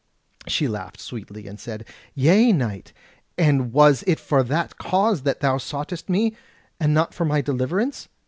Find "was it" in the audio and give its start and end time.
3.71-4.19